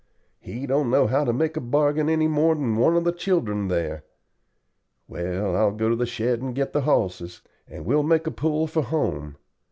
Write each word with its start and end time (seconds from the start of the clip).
He 0.39 0.65
don't 0.65 0.89
know 0.89 1.05
how 1.05 1.25
to 1.25 1.31
make 1.31 1.55
a 1.55 1.61
bargain 1.61 2.09
any 2.09 2.27
more 2.27 2.55
than 2.55 2.75
one 2.75 2.95
of 2.97 3.03
the 3.03 3.11
children 3.11 3.67
there. 3.67 4.03
Well, 5.07 5.55
I'll 5.55 5.69
go 5.73 5.89
to 5.89 5.95
the 5.95 6.07
shed 6.07 6.41
and 6.41 6.55
get 6.55 6.73
the 6.73 6.81
hosses, 6.81 7.43
and 7.67 7.85
we'll 7.85 8.01
make 8.01 8.25
a 8.25 8.31
pull 8.31 8.65
for 8.65 8.81
home. 8.81 9.37